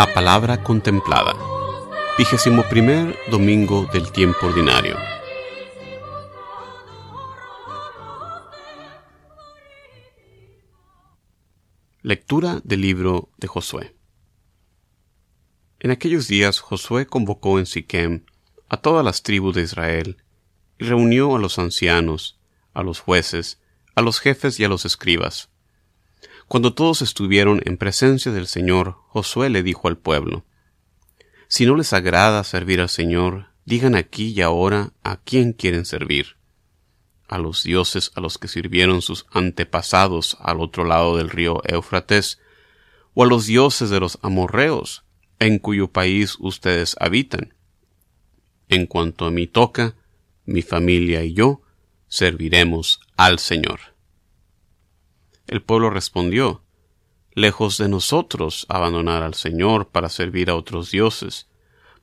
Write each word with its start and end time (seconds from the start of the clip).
La 0.00 0.14
palabra 0.14 0.62
contemplada. 0.62 1.36
Vigésimo 2.16 2.62
primer 2.70 3.18
domingo 3.30 3.84
del 3.92 4.10
tiempo 4.10 4.46
ordinario. 4.46 4.96
Lectura 12.00 12.62
del 12.64 12.80
libro 12.80 13.28
de 13.36 13.46
Josué. 13.46 13.94
En 15.80 15.90
aquellos 15.90 16.28
días 16.28 16.60
Josué 16.60 17.04
convocó 17.04 17.58
en 17.58 17.66
Siquem 17.66 18.24
a 18.70 18.78
todas 18.78 19.04
las 19.04 19.22
tribus 19.22 19.54
de 19.54 19.60
Israel 19.64 20.16
y 20.78 20.84
reunió 20.86 21.36
a 21.36 21.38
los 21.38 21.58
ancianos, 21.58 22.40
a 22.72 22.82
los 22.82 23.00
jueces, 23.00 23.60
a 23.94 24.00
los 24.00 24.18
jefes 24.18 24.58
y 24.60 24.64
a 24.64 24.70
los 24.70 24.86
escribas. 24.86 25.50
Cuando 26.50 26.74
todos 26.74 27.00
estuvieron 27.00 27.60
en 27.64 27.76
presencia 27.76 28.32
del 28.32 28.48
Señor, 28.48 28.96
Josué 29.06 29.50
le 29.50 29.62
dijo 29.62 29.86
al 29.86 29.96
pueblo, 29.96 30.44
Si 31.46 31.64
no 31.64 31.76
les 31.76 31.92
agrada 31.92 32.42
servir 32.42 32.80
al 32.80 32.88
Señor, 32.88 33.50
digan 33.66 33.94
aquí 33.94 34.32
y 34.32 34.40
ahora 34.40 34.92
a 35.04 35.20
quién 35.20 35.52
quieren 35.52 35.84
servir. 35.84 36.38
A 37.28 37.38
los 37.38 37.62
dioses 37.62 38.10
a 38.16 38.20
los 38.20 38.36
que 38.36 38.48
sirvieron 38.48 39.00
sus 39.00 39.26
antepasados 39.30 40.38
al 40.40 40.58
otro 40.58 40.84
lado 40.84 41.16
del 41.16 41.30
río 41.30 41.62
Éufrates, 41.68 42.40
o 43.14 43.22
a 43.22 43.28
los 43.28 43.46
dioses 43.46 43.88
de 43.88 44.00
los 44.00 44.18
amorreos, 44.20 45.04
en 45.38 45.60
cuyo 45.60 45.92
país 45.92 46.34
ustedes 46.40 46.96
habitan. 46.98 47.54
En 48.68 48.86
cuanto 48.86 49.26
a 49.26 49.30
mi 49.30 49.46
toca, 49.46 49.94
mi 50.46 50.62
familia 50.62 51.22
y 51.22 51.32
yo 51.32 51.62
serviremos 52.08 52.98
al 53.16 53.38
Señor. 53.38 53.89
El 55.50 55.62
pueblo 55.62 55.90
respondió, 55.90 56.62
Lejos 57.32 57.76
de 57.76 57.88
nosotros 57.88 58.66
abandonar 58.68 59.24
al 59.24 59.34
Señor 59.34 59.88
para 59.88 60.08
servir 60.08 60.48
a 60.48 60.54
otros 60.54 60.92
dioses, 60.92 61.48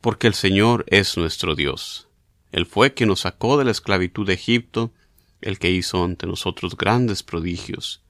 porque 0.01 0.27
el 0.27 0.33
Señor 0.33 0.83
es 0.87 1.15
nuestro 1.15 1.55
Dios. 1.55 2.09
Él 2.51 2.65
fue 2.65 2.93
quien 2.93 3.07
nos 3.07 3.21
sacó 3.21 3.57
de 3.57 3.63
la 3.63 3.71
esclavitud 3.71 4.27
de 4.27 4.33
Egipto, 4.33 4.91
el 5.39 5.59
que 5.59 5.71
hizo 5.71 6.03
ante 6.03 6.27
nosotros 6.27 6.75
grandes 6.75 7.23
prodigios, 7.23 8.03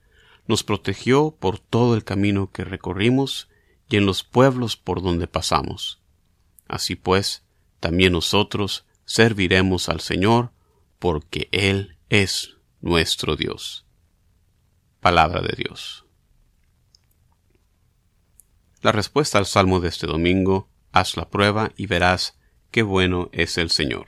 nos 0.48 0.64
protegió 0.64 1.36
por 1.38 1.60
todo 1.60 1.94
el 1.94 2.02
camino 2.02 2.50
que 2.50 2.64
recorrimos 2.64 3.48
y 3.88 3.96
en 3.96 4.06
los 4.06 4.24
pueblos 4.24 4.76
por 4.76 5.02
donde 5.02 5.28
pasamos. 5.28 6.00
Así 6.66 6.96
pues, 6.96 7.44
también 7.78 8.12
nosotros 8.12 8.86
serviremos 9.04 9.88
al 9.88 10.00
Señor, 10.00 10.50
porque 10.98 11.48
Él 11.52 11.96
es 12.08 12.56
nuestro 12.80 13.36
Dios. 13.36 13.84
Palabra 15.00 15.40
de 15.40 15.54
Dios. 15.56 16.06
La 18.80 18.92
respuesta 18.92 19.38
al 19.38 19.46
salmo 19.46 19.80
de 19.80 19.88
este 19.88 20.06
domingo, 20.06 20.68
haz 20.92 21.16
la 21.16 21.28
prueba 21.30 21.72
y 21.76 21.86
verás 21.86 22.38
qué 22.70 22.82
bueno 22.82 23.28
es 23.32 23.58
el 23.58 23.70
Señor. 23.70 24.06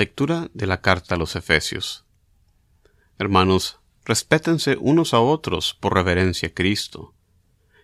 Lectura 0.00 0.48
de 0.54 0.66
la 0.66 0.80
carta 0.80 1.14
a 1.14 1.18
los 1.18 1.36
Efesios. 1.36 2.06
Hermanos, 3.18 3.80
respétense 4.06 4.78
unos 4.80 5.12
a 5.12 5.20
otros 5.20 5.76
por 5.78 5.92
reverencia 5.92 6.48
a 6.48 6.54
Cristo. 6.54 7.12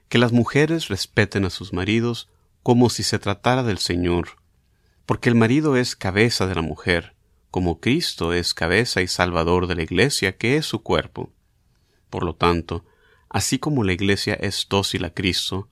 Que 0.09 0.17
las 0.17 0.33
mujeres 0.33 0.89
respeten 0.89 1.45
a 1.45 1.51
sus 1.51 1.75
maridos 1.75 2.31
como 2.63 2.89
si 2.89 3.03
se 3.03 3.19
tratara 3.19 3.63
del 3.65 3.77
Señor, 3.77 4.39
porque 5.05 5.29
el 5.29 5.35
marido 5.35 5.77
es 5.77 5.95
cabeza 5.95 6.47
de 6.47 6.55
la 6.55 6.63
mujer, 6.63 7.15
como 7.51 7.81
Cristo 7.81 8.33
es 8.33 8.55
cabeza 8.55 9.03
y 9.03 9.09
salvador 9.09 9.67
de 9.67 9.75
la 9.75 9.83
Iglesia, 9.83 10.39
que 10.39 10.57
es 10.57 10.65
su 10.65 10.83
cuerpo. 10.83 11.35
Por 12.09 12.25
lo 12.25 12.35
tanto, 12.35 12.87
así 13.29 13.59
como 13.59 13.85
la 13.85 13.93
Iglesia 13.93 14.33
es 14.41 14.69
dócil 14.71 15.05
a 15.05 15.13
Cristo, 15.13 15.69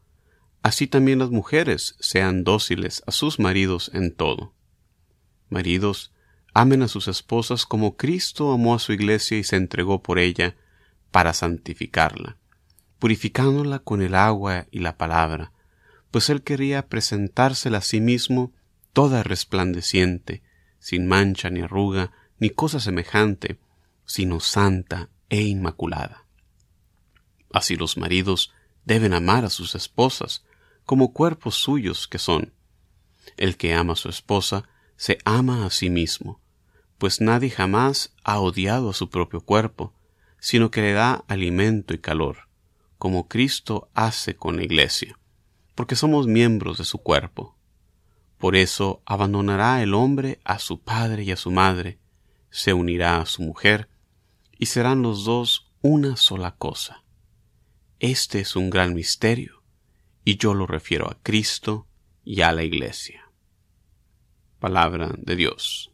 así 0.60 0.88
también 0.88 1.20
las 1.20 1.30
mujeres 1.30 1.96
sean 2.00 2.44
dóciles 2.44 3.02
a 3.06 3.12
sus 3.12 3.38
maridos 3.38 3.90
en 3.94 4.14
todo. 4.14 4.52
Maridos, 5.48 6.10
amen 6.54 6.82
a 6.82 6.88
sus 6.88 7.08
esposas 7.08 7.66
como 7.66 7.96
Cristo 7.96 8.52
amó 8.52 8.74
a 8.74 8.78
su 8.78 8.92
iglesia 8.92 9.36
y 9.36 9.44
se 9.44 9.56
entregó 9.56 10.02
por 10.02 10.18
ella 10.18 10.56
para 11.10 11.34
santificarla, 11.34 12.36
purificándola 12.98 13.80
con 13.80 14.00
el 14.02 14.14
agua 14.14 14.66
y 14.70 14.78
la 14.78 14.96
palabra, 14.96 15.52
pues 16.10 16.30
él 16.30 16.42
quería 16.42 16.86
presentársela 16.86 17.78
a 17.78 17.82
sí 17.82 18.00
mismo 18.00 18.52
toda 18.92 19.24
resplandeciente, 19.24 20.42
sin 20.78 21.06
mancha 21.06 21.50
ni 21.50 21.60
arruga, 21.60 22.12
ni 22.38 22.50
cosa 22.50 22.78
semejante, 22.78 23.58
sino 24.06 24.38
santa 24.38 25.10
e 25.28 25.42
inmaculada. 25.42 26.24
Así 27.52 27.76
los 27.76 27.96
maridos 27.96 28.52
deben 28.84 29.12
amar 29.12 29.44
a 29.44 29.50
sus 29.50 29.74
esposas 29.74 30.44
como 30.84 31.12
cuerpos 31.12 31.56
suyos 31.56 32.06
que 32.06 32.18
son. 32.18 32.52
El 33.36 33.56
que 33.56 33.74
ama 33.74 33.94
a 33.94 33.96
su 33.96 34.08
esposa 34.08 34.68
se 34.96 35.18
ama 35.24 35.66
a 35.66 35.70
sí 35.70 35.90
mismo, 35.90 36.40
pues 37.04 37.20
nadie 37.20 37.50
jamás 37.50 38.14
ha 38.24 38.40
odiado 38.40 38.88
a 38.88 38.94
su 38.94 39.10
propio 39.10 39.42
cuerpo, 39.42 39.92
sino 40.38 40.70
que 40.70 40.80
le 40.80 40.94
da 40.94 41.22
alimento 41.28 41.92
y 41.92 41.98
calor, 41.98 42.48
como 42.96 43.28
Cristo 43.28 43.90
hace 43.92 44.36
con 44.36 44.56
la 44.56 44.64
iglesia, 44.64 45.18
porque 45.74 45.96
somos 45.96 46.26
miembros 46.26 46.78
de 46.78 46.86
su 46.86 46.96
cuerpo. 46.96 47.58
Por 48.38 48.56
eso 48.56 49.02
abandonará 49.04 49.82
el 49.82 49.92
hombre 49.92 50.40
a 50.44 50.58
su 50.58 50.80
padre 50.80 51.24
y 51.24 51.30
a 51.30 51.36
su 51.36 51.50
madre, 51.50 51.98
se 52.48 52.72
unirá 52.72 53.20
a 53.20 53.26
su 53.26 53.42
mujer, 53.42 53.90
y 54.58 54.64
serán 54.64 55.02
los 55.02 55.26
dos 55.26 55.70
una 55.82 56.16
sola 56.16 56.52
cosa. 56.56 57.04
Este 57.98 58.40
es 58.40 58.56
un 58.56 58.70
gran 58.70 58.94
misterio, 58.94 59.62
y 60.24 60.38
yo 60.38 60.54
lo 60.54 60.66
refiero 60.66 61.10
a 61.10 61.18
Cristo 61.22 61.86
y 62.24 62.40
a 62.40 62.52
la 62.52 62.62
Iglesia. 62.62 63.30
Palabra 64.58 65.12
de 65.18 65.36
Dios. 65.36 65.93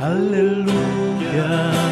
Aleluya. 0.00 1.89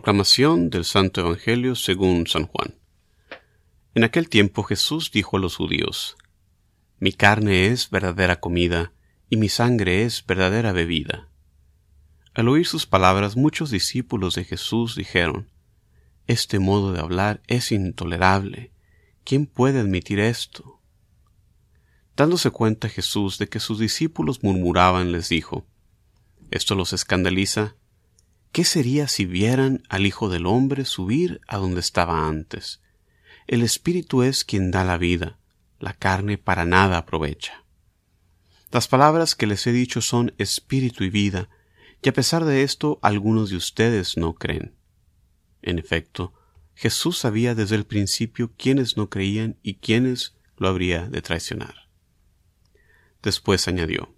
Proclamación 0.00 0.70
del 0.70 0.86
Santo 0.86 1.20
Evangelio 1.20 1.74
según 1.74 2.26
San 2.26 2.46
Juan. 2.46 2.74
En 3.94 4.02
aquel 4.02 4.30
tiempo 4.30 4.62
Jesús 4.62 5.10
dijo 5.12 5.36
a 5.36 5.40
los 5.40 5.56
judíos, 5.56 6.16
Mi 6.98 7.12
carne 7.12 7.66
es 7.66 7.90
verdadera 7.90 8.40
comida, 8.40 8.94
y 9.28 9.36
mi 9.36 9.50
sangre 9.50 10.04
es 10.04 10.24
verdadera 10.24 10.72
bebida. 10.72 11.28
Al 12.32 12.48
oír 12.48 12.66
sus 12.66 12.86
palabras 12.86 13.36
muchos 13.36 13.70
discípulos 13.70 14.36
de 14.36 14.44
Jesús 14.44 14.96
dijeron, 14.96 15.50
Este 16.26 16.58
modo 16.60 16.94
de 16.94 17.00
hablar 17.00 17.42
es 17.46 17.70
intolerable. 17.70 18.72
¿Quién 19.24 19.44
puede 19.44 19.80
admitir 19.80 20.18
esto? 20.18 20.80
Dándose 22.16 22.50
cuenta 22.50 22.88
Jesús 22.88 23.36
de 23.36 23.50
que 23.50 23.60
sus 23.60 23.78
discípulos 23.78 24.42
murmuraban, 24.42 25.12
les 25.12 25.28
dijo, 25.28 25.66
¿Esto 26.50 26.74
los 26.74 26.94
escandaliza? 26.94 27.76
¿Qué 28.52 28.64
sería 28.64 29.06
si 29.06 29.26
vieran 29.26 29.84
al 29.88 30.06
Hijo 30.06 30.28
del 30.28 30.44
Hombre 30.46 30.84
subir 30.84 31.40
a 31.46 31.58
donde 31.58 31.78
estaba 31.78 32.26
antes? 32.26 32.80
El 33.46 33.62
Espíritu 33.62 34.24
es 34.24 34.44
quien 34.44 34.72
da 34.72 34.84
la 34.84 34.98
vida, 34.98 35.38
la 35.78 35.92
carne 35.92 36.36
para 36.36 36.64
nada 36.64 36.98
aprovecha. 36.98 37.64
Las 38.72 38.88
palabras 38.88 39.36
que 39.36 39.46
les 39.46 39.66
he 39.68 39.72
dicho 39.72 40.00
son 40.00 40.34
espíritu 40.38 41.04
y 41.04 41.10
vida, 41.10 41.48
y 42.02 42.08
a 42.08 42.12
pesar 42.12 42.44
de 42.44 42.64
esto 42.64 42.98
algunos 43.02 43.50
de 43.50 43.56
ustedes 43.56 44.16
no 44.16 44.34
creen. 44.34 44.74
En 45.62 45.78
efecto, 45.78 46.32
Jesús 46.74 47.18
sabía 47.18 47.54
desde 47.54 47.76
el 47.76 47.84
principio 47.84 48.52
quiénes 48.56 48.96
no 48.96 49.10
creían 49.10 49.58
y 49.62 49.74
quiénes 49.74 50.34
lo 50.56 50.68
habría 50.68 51.08
de 51.08 51.22
traicionar. 51.22 51.88
Después 53.22 53.68
añadió, 53.68 54.14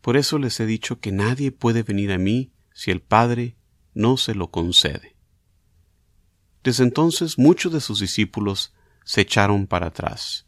Por 0.00 0.16
eso 0.16 0.38
les 0.38 0.60
he 0.60 0.66
dicho 0.66 1.00
que 1.00 1.10
nadie 1.10 1.50
puede 1.50 1.82
venir 1.82 2.12
a 2.12 2.18
mí 2.18 2.52
si 2.78 2.92
el 2.92 3.02
Padre 3.02 3.56
no 3.92 4.16
se 4.16 4.36
lo 4.36 4.52
concede. 4.52 5.16
Desde 6.62 6.84
entonces 6.84 7.36
muchos 7.36 7.72
de 7.72 7.80
sus 7.80 7.98
discípulos 7.98 8.72
se 9.04 9.22
echaron 9.22 9.66
para 9.66 9.88
atrás 9.88 10.46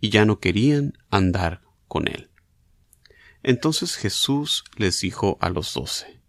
y 0.00 0.10
ya 0.10 0.24
no 0.24 0.40
querían 0.40 0.98
andar 1.10 1.62
con 1.86 2.08
él. 2.08 2.32
Entonces 3.44 3.94
Jesús 3.94 4.64
les 4.74 5.00
dijo 5.00 5.38
a 5.40 5.48
los 5.48 5.72
doce, 5.72 6.20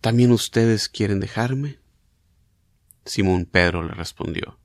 ¿También 0.00 0.30
ustedes 0.30 0.88
quieren 0.88 1.18
dejarme? 1.18 1.80
Simón 3.04 3.46
Pedro 3.46 3.82
le 3.82 3.94
respondió, 3.94 4.60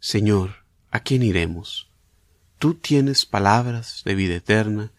Señor, 0.00 0.64
¿a 0.90 1.00
quién 1.00 1.22
iremos? 1.22 1.90
Tú 2.58 2.72
tienes 2.72 3.26
palabras 3.26 4.00
de 4.06 4.14
vida 4.14 4.36
eterna, 4.36 4.94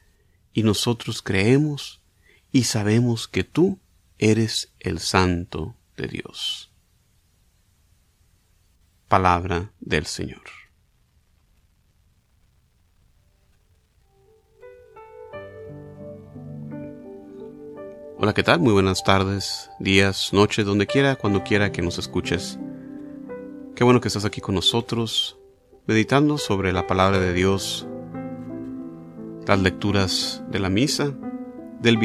y 0.53 0.62
nosotros 0.62 1.24
creemos 1.24 2.03
y 2.51 2.63
sabemos 2.63 3.27
que 3.27 3.44
tú 3.44 3.79
eres 4.17 4.73
el 4.79 4.99
Santo 4.99 5.75
de 5.95 6.07
Dios. 6.07 6.71
Palabra 9.07 9.71
del 9.79 10.05
Señor. 10.05 10.44
Hola, 18.19 18.33
¿qué 18.33 18.41
tal? 18.41 18.59
Muy 18.59 18.73
buenas 18.73 19.03
tardes, 19.03 19.69
días, 19.79 20.33
noches, 20.33 20.65
donde 20.65 20.88
quiera, 20.88 21.15
cuando 21.15 21.43
quiera 21.43 21.72
que 21.72 21.83
nos 21.83 22.00
escuches. 22.00 22.57
Qué 23.75 23.83
bueno 23.83 24.01
que 24.01 24.07
estás 24.07 24.25
aquí 24.25 24.41
con 24.41 24.55
nosotros, 24.55 25.38
meditando 25.86 26.39
sobre 26.39 26.74
la 26.74 26.88
palabra 26.88 27.19
de 27.19 27.33
Dios, 27.33 27.88
las 29.45 29.60
lecturas 29.62 30.43
de 30.50 30.60
la 30.60 30.69
misa 30.69 31.13
del 31.79 31.98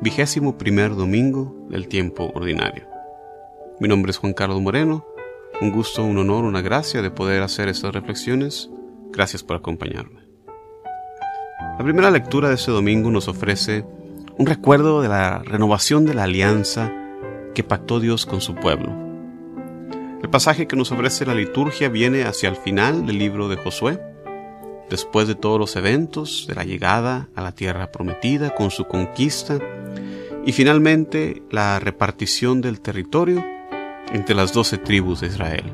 vigésimo 0.00 0.58
primer 0.58 0.96
domingo 0.96 1.54
del 1.68 1.88
tiempo 1.88 2.30
ordinario. 2.34 2.86
Mi 3.80 3.88
nombre 3.88 4.10
es 4.10 4.18
Juan 4.18 4.34
Carlos 4.34 4.60
Moreno, 4.60 5.06
un 5.60 5.70
gusto, 5.70 6.04
un 6.04 6.18
honor, 6.18 6.44
una 6.44 6.62
gracia 6.62 7.00
de 7.02 7.10
poder 7.10 7.42
hacer 7.42 7.68
estas 7.68 7.92
reflexiones. 7.92 8.70
Gracias 9.12 9.42
por 9.42 9.56
acompañarme. 9.56 10.24
La 11.78 11.84
primera 11.84 12.10
lectura 12.10 12.48
de 12.48 12.56
este 12.56 12.70
domingo 12.70 13.10
nos 13.10 13.28
ofrece 13.28 13.84
un 14.36 14.46
recuerdo 14.46 15.00
de 15.00 15.08
la 15.08 15.38
renovación 15.38 16.06
de 16.06 16.14
la 16.14 16.24
alianza 16.24 16.92
que 17.54 17.64
pactó 17.64 18.00
Dios 18.00 18.26
con 18.26 18.40
su 18.40 18.54
pueblo. 18.54 18.92
El 20.22 20.30
pasaje 20.30 20.66
que 20.66 20.76
nos 20.76 20.90
ofrece 20.90 21.26
la 21.26 21.34
liturgia 21.34 21.88
viene 21.88 22.24
hacia 22.24 22.48
el 22.48 22.56
final 22.56 23.06
del 23.06 23.18
libro 23.18 23.48
de 23.48 23.56
Josué, 23.56 24.00
después 24.90 25.28
de 25.28 25.34
todos 25.34 25.58
los 25.58 25.76
eventos 25.76 26.46
de 26.48 26.54
la 26.54 26.64
llegada 26.64 27.28
a 27.34 27.42
la 27.42 27.52
tierra 27.52 27.90
prometida 27.90 28.54
con 28.54 28.70
su 28.70 28.84
conquista 28.84 29.58
y 30.46 30.52
finalmente 30.52 31.42
la 31.50 31.78
repartición 31.78 32.60
del 32.60 32.80
territorio 32.80 33.44
entre 34.12 34.34
las 34.34 34.52
doce 34.52 34.78
tribus 34.78 35.20
de 35.20 35.28
Israel. 35.28 35.72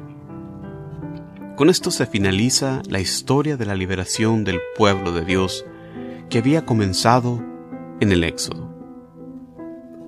Con 1.56 1.68
esto 1.68 1.90
se 1.90 2.06
finaliza 2.06 2.80
la 2.88 3.00
historia 3.00 3.56
de 3.56 3.66
la 3.66 3.74
liberación 3.74 4.44
del 4.44 4.60
pueblo 4.76 5.12
de 5.12 5.24
Dios 5.24 5.66
que 6.30 6.38
había 6.38 6.64
comenzado 6.64 7.42
en 8.00 8.12
el 8.12 8.24
Éxodo. 8.24 8.70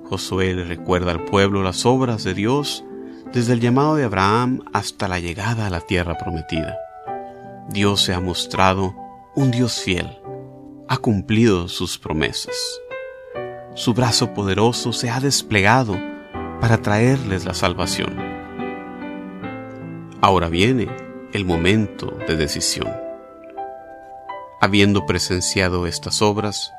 Josué 0.04 0.54
le 0.54 0.64
recuerda 0.64 1.12
al 1.12 1.24
pueblo 1.24 1.62
las 1.62 1.84
obras 1.84 2.24
de 2.24 2.34
Dios 2.34 2.84
desde 3.32 3.54
el 3.54 3.60
llamado 3.60 3.96
de 3.96 4.04
Abraham 4.04 4.62
hasta 4.72 5.08
la 5.08 5.18
llegada 5.18 5.66
a 5.66 5.70
la 5.70 5.80
tierra 5.80 6.16
prometida. 6.16 6.78
Dios 7.72 8.02
se 8.02 8.12
ha 8.12 8.20
mostrado 8.20 8.94
un 9.34 9.50
Dios 9.50 9.80
fiel, 9.80 10.18
ha 10.88 10.98
cumplido 10.98 11.68
sus 11.68 11.98
promesas. 11.98 12.54
Su 13.74 13.94
brazo 13.94 14.34
poderoso 14.34 14.92
se 14.92 15.08
ha 15.08 15.20
desplegado 15.20 15.96
para 16.60 16.82
traerles 16.82 17.46
la 17.46 17.54
salvación. 17.54 18.14
Ahora 20.20 20.50
viene 20.50 20.88
el 21.32 21.46
momento 21.46 22.18
de 22.28 22.36
decisión. 22.36 22.92
Habiendo 24.60 25.06
presenciado 25.06 25.86
estas 25.86 26.20
obras, 26.20 26.72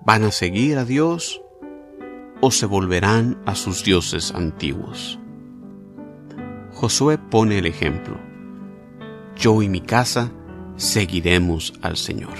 ¿van 0.00 0.24
a 0.24 0.32
seguir 0.32 0.78
a 0.78 0.84
Dios 0.84 1.40
o 2.40 2.50
se 2.50 2.66
volverán 2.66 3.40
a 3.46 3.54
sus 3.54 3.84
dioses 3.84 4.34
antiguos? 4.34 5.20
Josué 6.72 7.18
pone 7.18 7.58
el 7.58 7.66
ejemplo. 7.66 8.18
Yo 9.36 9.62
y 9.62 9.68
mi 9.68 9.80
casa 9.80 10.32
seguiremos 10.80 11.74
al 11.82 11.98
Señor. 11.98 12.32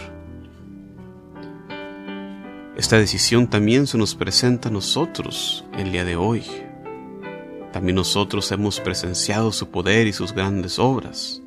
Esta 2.74 2.96
decisión 2.96 3.48
también 3.48 3.86
se 3.86 3.98
nos 3.98 4.14
presenta 4.14 4.70
a 4.70 4.72
nosotros 4.72 5.66
el 5.76 5.92
día 5.92 6.06
de 6.06 6.16
hoy. 6.16 6.44
También 7.70 7.96
nosotros 7.96 8.50
hemos 8.50 8.80
presenciado 8.80 9.52
su 9.52 9.68
poder 9.68 10.06
y 10.06 10.14
sus 10.14 10.32
grandes 10.32 10.78
obras. 10.78 11.42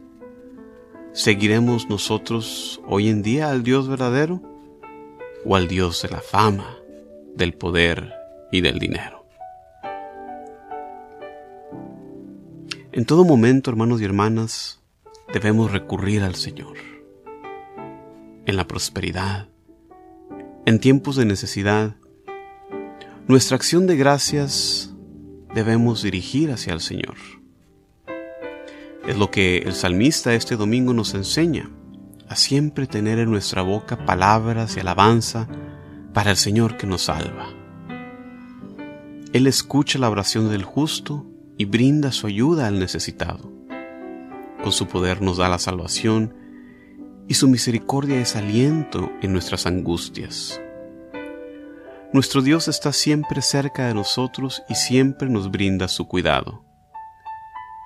¿Seguiremos 1.14 1.90
nosotros 1.90 2.80
hoy 2.88 3.10
en 3.10 3.24
día 3.24 3.50
al 3.50 3.64
Dios 3.64 3.88
verdadero 3.88 4.42
o 5.46 5.56
al 5.56 5.68
Dios 5.68 6.04
de 6.04 6.10
la 6.10 6.22
fama, 6.22 6.78
del 7.36 7.56
poder 7.56 8.14
y 8.52 8.62
del 8.62 8.78
dinero? 8.78 9.26
En 12.92 13.06
todo 13.06 13.26
momento, 13.26 13.72
hermanos 13.72 14.00
y 14.00 14.06
hermanas, 14.06 14.83
debemos 15.34 15.72
recurrir 15.72 16.22
al 16.22 16.36
Señor. 16.36 16.78
En 18.46 18.56
la 18.56 18.68
prosperidad, 18.68 19.50
en 20.66 20.80
tiempos 20.80 21.16
de 21.16 21.26
necesidad, 21.26 21.96
nuestra 23.28 23.56
acción 23.56 23.88
de 23.88 23.98
gracias 23.98 24.94
debemos 25.56 26.04
dirigir 26.04 26.52
hacia 26.52 26.74
el 26.74 26.82
Señor. 26.82 27.16
Es 29.08 29.18
lo 29.18 29.32
que 29.32 29.58
el 29.58 29.74
salmista 29.74 30.36
este 30.36 30.56
domingo 30.56 30.94
nos 30.94 31.14
enseña, 31.16 31.70
a 32.30 32.36
siempre 32.36 32.88
tener 32.88 33.20
en 33.20 33.32
nuestra 33.32 33.62
boca 33.62 34.06
palabras 34.06 34.78
y 34.78 34.80
alabanza 34.80 35.48
para 36.14 36.32
el 36.32 36.38
Señor 36.38 36.78
que 36.78 36.88
nos 36.88 37.04
salva. 37.04 37.48
Él 39.34 39.48
escucha 39.48 39.98
la 39.98 40.12
oración 40.12 40.50
del 40.50 40.64
justo 40.64 41.26
y 41.58 41.66
brinda 41.66 42.12
su 42.12 42.28
ayuda 42.28 42.68
al 42.68 42.80
necesitado. 42.80 43.53
Con 44.64 44.72
su 44.72 44.88
poder 44.88 45.22
nos 45.22 45.38
da 45.38 45.50
la 45.50 45.60
salvación 45.60 46.34
y 47.28 47.34
su 47.34 47.50
misericordia 47.50 48.22
es 48.22 48.38
aliento 48.38 49.12
en 49.22 49.34
nuestras 49.34 49.66
angustias. 49.66 50.62
Nuestro 52.14 52.42
Dios 52.42 52.70
está 52.70 52.94
siempre 52.94 53.42
cerca 53.42 53.88
de 53.88 53.94
nosotros 53.94 54.64
y 54.70 54.76
siempre 54.76 55.30
nos 55.30 55.52
brinda 55.52 55.90
su 55.90 56.08
cuidado. 56.08 56.64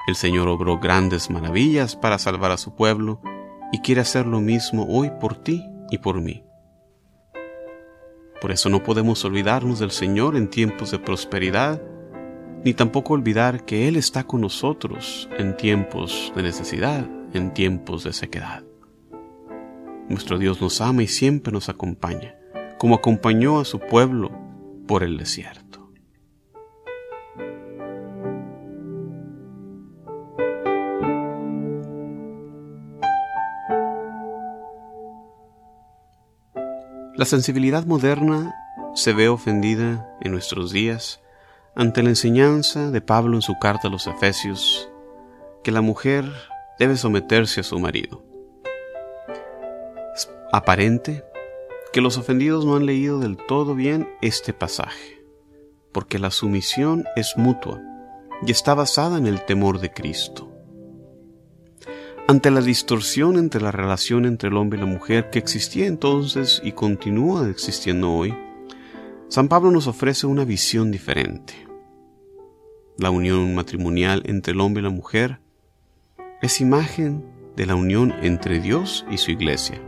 El 0.07 0.15
Señor 0.15 0.47
obró 0.49 0.77
grandes 0.79 1.31
maravillas 1.31 1.95
para 1.95 2.19
salvar 2.19 2.51
a 2.51 2.57
su 2.57 2.75
pueblo 2.75 3.21
y 3.71 3.79
quiere 3.79 4.01
hacer 4.01 4.27
lo 4.27 4.39
mismo 4.39 4.85
hoy 4.87 5.11
por 5.19 5.35
ti 5.35 5.65
y 5.89 5.97
por 5.97 6.21
mí. 6.21 6.43
Por 8.39 8.51
eso 8.51 8.69
no 8.69 8.83
podemos 8.83 9.25
olvidarnos 9.25 9.79
del 9.79 9.91
Señor 9.91 10.35
en 10.35 10.47
tiempos 10.47 10.91
de 10.91 10.99
prosperidad, 10.99 11.81
ni 12.63 12.73
tampoco 12.73 13.13
olvidar 13.13 13.65
que 13.65 13.87
Él 13.87 13.95
está 13.95 14.25
con 14.25 14.41
nosotros 14.41 15.29
en 15.37 15.55
tiempos 15.55 16.31
de 16.35 16.43
necesidad, 16.43 17.07
en 17.33 17.53
tiempos 17.53 18.03
de 18.03 18.13
sequedad. 18.13 18.63
Nuestro 20.09 20.37
Dios 20.37 20.61
nos 20.61 20.81
ama 20.81 21.03
y 21.03 21.07
siempre 21.07 21.51
nos 21.51 21.69
acompaña, 21.69 22.35
como 22.77 22.95
acompañó 22.95 23.59
a 23.59 23.65
su 23.65 23.79
pueblo 23.79 24.31
por 24.87 25.03
el 25.03 25.17
desierto. 25.17 25.91
La 37.15 37.25
sensibilidad 37.25 37.85
moderna 37.85 38.53
se 38.93 39.11
ve 39.11 39.27
ofendida 39.27 40.07
en 40.21 40.31
nuestros 40.31 40.71
días 40.71 41.19
ante 41.77 42.01
la 42.01 42.09
enseñanza 42.09 42.89
de 42.89 43.01
Pablo 43.01 43.37
en 43.37 43.43
su 43.43 43.59
carta 43.59 43.87
a 43.87 43.91
los 43.91 44.07
Efesios 44.07 44.89
que 45.63 45.71
la 45.71 45.81
mujer 45.81 46.25
debe 46.79 46.97
someterse 46.97 47.59
a 47.59 47.63
su 47.63 47.77
marido. 47.77 48.23
Es 50.15 50.27
aparente 50.51 51.23
que 51.93 52.01
los 52.01 52.17
ofendidos 52.17 52.65
no 52.65 52.75
han 52.75 52.87
leído 52.87 53.19
del 53.19 53.37
todo 53.37 53.75
bien 53.75 54.09
este 54.23 54.53
pasaje, 54.53 55.23
porque 55.91 56.17
la 56.17 56.31
sumisión 56.31 57.05
es 57.15 57.37
mutua 57.37 57.79
y 58.45 58.49
está 58.49 58.73
basada 58.73 59.19
en 59.19 59.27
el 59.27 59.45
temor 59.45 59.79
de 59.79 59.93
Cristo. 59.93 60.51
Ante 62.27 62.49
la 62.49 62.61
distorsión 62.61 63.37
entre 63.37 63.61
la 63.61 63.71
relación 63.71 64.25
entre 64.25 64.49
el 64.49 64.57
hombre 64.57 64.79
y 64.79 64.81
la 64.81 64.87
mujer 64.87 65.29
que 65.29 65.37
existía 65.37 65.85
entonces 65.85 66.59
y 66.63 66.71
continúa 66.71 67.47
existiendo 67.47 68.11
hoy, 68.11 68.35
San 69.27 69.47
Pablo 69.47 69.69
nos 69.69 69.85
ofrece 69.85 70.25
una 70.25 70.43
visión 70.43 70.89
diferente. 70.89 71.66
La 72.97 73.09
unión 73.11 73.53
matrimonial 73.55 74.23
entre 74.25 74.53
el 74.53 74.61
hombre 74.61 74.81
y 74.81 74.83
la 74.83 74.89
mujer 74.89 75.39
es 76.41 76.61
imagen 76.61 77.23
de 77.55 77.65
la 77.65 77.75
unión 77.75 78.13
entre 78.21 78.59
Dios 78.59 79.05
y 79.11 79.17
su 79.17 79.31
iglesia. 79.31 79.81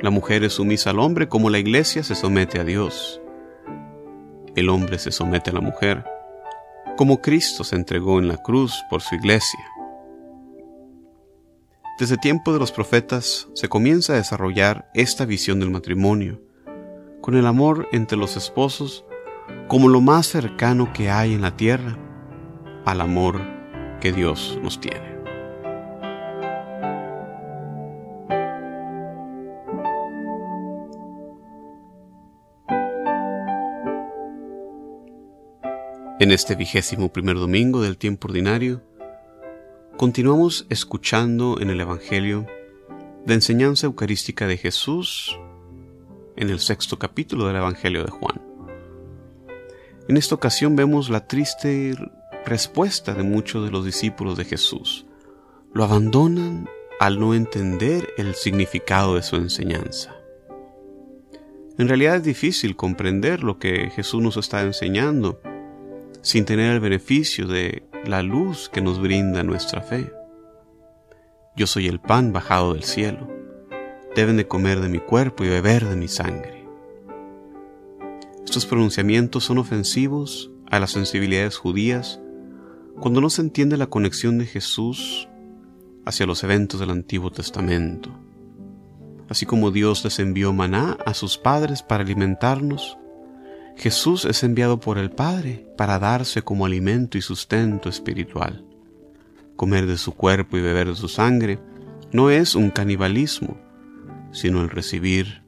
La 0.00 0.10
mujer 0.10 0.44
es 0.44 0.54
sumisa 0.54 0.90
al 0.90 1.00
hombre 1.00 1.28
como 1.28 1.50
la 1.50 1.58
iglesia 1.58 2.02
se 2.02 2.14
somete 2.14 2.60
a 2.60 2.64
Dios. 2.64 3.20
El 4.54 4.68
hombre 4.68 4.98
se 4.98 5.10
somete 5.10 5.50
a 5.50 5.54
la 5.54 5.60
mujer 5.60 6.04
como 6.96 7.20
Cristo 7.20 7.62
se 7.62 7.76
entregó 7.76 8.18
en 8.18 8.26
la 8.26 8.38
cruz 8.38 8.82
por 8.88 9.02
su 9.02 9.14
iglesia. 9.14 9.60
Desde 11.98 12.16
tiempo 12.16 12.52
de 12.52 12.58
los 12.58 12.72
profetas 12.72 13.48
se 13.54 13.68
comienza 13.68 14.14
a 14.14 14.16
desarrollar 14.16 14.90
esta 14.94 15.26
visión 15.26 15.60
del 15.60 15.70
matrimonio, 15.70 16.40
con 17.20 17.36
el 17.36 17.46
amor 17.46 17.88
entre 17.92 18.16
los 18.16 18.36
esposos 18.36 19.04
como 19.68 19.88
lo 19.88 20.00
más 20.00 20.26
cercano 20.26 20.92
que 20.92 21.10
hay 21.10 21.34
en 21.34 21.42
la 21.42 21.56
tierra 21.56 21.98
al 22.84 23.00
amor 23.00 23.40
que 24.00 24.12
Dios 24.12 24.58
nos 24.62 24.80
tiene. 24.80 25.16
En 36.18 36.32
este 36.32 36.54
vigésimo 36.54 37.12
primer 37.12 37.36
domingo 37.36 37.82
del 37.82 37.98
tiempo 37.98 38.28
ordinario, 38.28 38.82
Continuamos 39.96 40.66
escuchando 40.68 41.58
en 41.58 41.70
el 41.70 41.80
Evangelio 41.80 42.46
la 43.24 43.32
enseñanza 43.32 43.86
eucarística 43.86 44.46
de 44.46 44.58
Jesús 44.58 45.40
en 46.36 46.50
el 46.50 46.60
sexto 46.60 46.98
capítulo 46.98 47.46
del 47.46 47.56
Evangelio 47.56 48.04
de 48.04 48.10
Juan. 48.10 48.35
En 50.08 50.16
esta 50.16 50.36
ocasión 50.36 50.76
vemos 50.76 51.10
la 51.10 51.26
triste 51.26 51.96
respuesta 52.44 53.12
de 53.12 53.24
muchos 53.24 53.64
de 53.64 53.72
los 53.72 53.84
discípulos 53.84 54.36
de 54.36 54.44
Jesús. 54.44 55.04
Lo 55.74 55.82
abandonan 55.82 56.68
al 57.00 57.18
no 57.18 57.34
entender 57.34 58.08
el 58.16 58.34
significado 58.36 59.16
de 59.16 59.22
su 59.22 59.34
enseñanza. 59.34 60.14
En 61.76 61.88
realidad 61.88 62.16
es 62.16 62.22
difícil 62.22 62.76
comprender 62.76 63.42
lo 63.42 63.58
que 63.58 63.90
Jesús 63.90 64.22
nos 64.22 64.36
está 64.36 64.62
enseñando 64.62 65.40
sin 66.22 66.44
tener 66.44 66.72
el 66.72 66.80
beneficio 66.80 67.48
de 67.48 67.82
la 68.06 68.22
luz 68.22 68.68
que 68.68 68.80
nos 68.80 69.00
brinda 69.00 69.42
nuestra 69.42 69.82
fe. 69.82 70.12
Yo 71.56 71.66
soy 71.66 71.88
el 71.88 72.00
pan 72.00 72.32
bajado 72.32 72.74
del 72.74 72.84
cielo. 72.84 73.28
Deben 74.14 74.36
de 74.36 74.46
comer 74.46 74.80
de 74.80 74.88
mi 74.88 75.00
cuerpo 75.00 75.44
y 75.44 75.48
beber 75.48 75.84
de 75.84 75.96
mi 75.96 76.08
sangre. 76.08 76.55
Estos 78.46 78.64
pronunciamientos 78.64 79.42
son 79.42 79.58
ofensivos 79.58 80.52
a 80.70 80.78
las 80.78 80.92
sensibilidades 80.92 81.56
judías 81.56 82.20
cuando 83.00 83.20
no 83.20 83.28
se 83.28 83.42
entiende 83.42 83.76
la 83.76 83.88
conexión 83.88 84.38
de 84.38 84.46
Jesús 84.46 85.28
hacia 86.06 86.26
los 86.26 86.44
eventos 86.44 86.78
del 86.78 86.90
Antiguo 86.90 87.32
Testamento. 87.32 88.08
Así 89.28 89.46
como 89.46 89.72
Dios 89.72 90.04
les 90.04 90.20
envió 90.20 90.52
maná 90.52 90.96
a 91.04 91.12
sus 91.12 91.38
padres 91.38 91.82
para 91.82 92.04
alimentarnos, 92.04 92.96
Jesús 93.76 94.24
es 94.24 94.44
enviado 94.44 94.78
por 94.78 94.96
el 94.96 95.10
Padre 95.10 95.66
para 95.76 95.98
darse 95.98 96.42
como 96.42 96.66
alimento 96.66 97.18
y 97.18 97.22
sustento 97.22 97.88
espiritual. 97.88 98.64
Comer 99.56 99.86
de 99.86 99.98
su 99.98 100.14
cuerpo 100.14 100.56
y 100.56 100.62
beber 100.62 100.86
de 100.86 100.94
su 100.94 101.08
sangre 101.08 101.58
no 102.12 102.30
es 102.30 102.54
un 102.54 102.70
canibalismo, 102.70 103.58
sino 104.30 104.62
el 104.62 104.70
recibir 104.70 105.42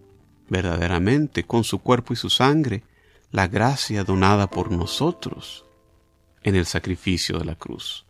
verdaderamente 0.50 1.44
con 1.44 1.62
su 1.62 1.78
cuerpo 1.78 2.12
y 2.12 2.16
su 2.16 2.28
sangre 2.28 2.82
la 3.30 3.47
gracia 3.47 4.04
donada 4.04 4.49
por 4.49 4.70
nosotros 4.70 5.66
en 6.42 6.56
el 6.56 6.64
sacrificio 6.64 7.38
de 7.38 7.44
la 7.44 7.54
cruz. 7.54 8.06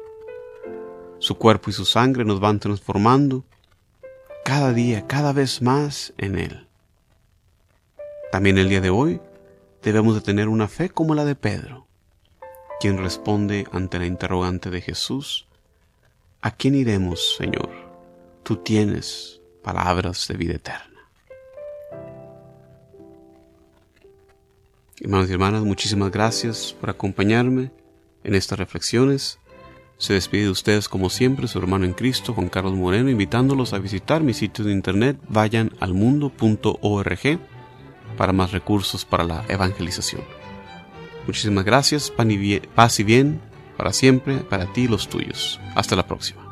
Su 1.18 1.36
cuerpo 1.36 1.70
y 1.70 1.72
su 1.72 1.84
sangre 1.84 2.24
nos 2.24 2.38
van 2.38 2.60
transformando 2.60 3.44
cada 4.44 4.72
día, 4.72 5.06
cada 5.06 5.32
vez 5.32 5.60
más 5.60 6.12
en 6.18 6.38
Él. 6.38 6.68
También 8.30 8.58
el 8.58 8.68
día 8.68 8.80
de 8.80 8.90
hoy 8.90 9.20
debemos 9.82 10.14
de 10.14 10.20
tener 10.20 10.48
una 10.48 10.68
fe 10.68 10.90
como 10.90 11.14
la 11.14 11.24
de 11.24 11.34
Pedro, 11.34 11.86
quien 12.80 12.98
responde 12.98 13.66
ante 13.72 13.98
la 13.98 14.06
interrogante 14.06 14.70
de 14.70 14.80
Jesús, 14.80 15.46
¿a 16.40 16.52
quién 16.52 16.76
iremos, 16.76 17.36
Señor? 17.36 17.70
Tú 18.44 18.56
tienes 18.56 19.40
palabras 19.62 20.28
de 20.28 20.36
vida 20.36 20.54
eterna. 20.54 20.97
Hermanos 25.00 25.30
y 25.30 25.32
hermanas, 25.32 25.62
muchísimas 25.62 26.10
gracias 26.10 26.74
por 26.80 26.90
acompañarme 26.90 27.70
en 28.24 28.34
estas 28.34 28.58
reflexiones. 28.58 29.38
Se 29.96 30.14
despide 30.14 30.44
de 30.44 30.50
ustedes 30.50 30.88
como 30.88 31.08
siempre 31.08 31.46
su 31.48 31.58
hermano 31.58 31.84
en 31.84 31.92
Cristo, 31.92 32.34
Juan 32.34 32.48
Carlos 32.48 32.74
Moreno, 32.74 33.08
invitándolos 33.08 33.72
a 33.72 33.78
visitar 33.78 34.22
mi 34.22 34.34
sitio 34.34 34.64
de 34.64 34.72
internet 34.72 35.16
vayan 35.28 35.72
al 35.80 35.94
mundo.org 35.94 37.38
para 38.16 38.32
más 38.32 38.52
recursos 38.52 39.04
para 39.04 39.24
la 39.24 39.44
evangelización. 39.48 40.22
Muchísimas 41.26 41.64
gracias, 41.64 42.12
paz 42.74 42.98
y 42.98 43.04
bien 43.04 43.40
para 43.76 43.92
siempre, 43.92 44.38
para 44.38 44.72
ti 44.72 44.82
y 44.82 44.88
los 44.88 45.08
tuyos. 45.08 45.60
Hasta 45.76 45.94
la 45.94 46.06
próxima. 46.06 46.47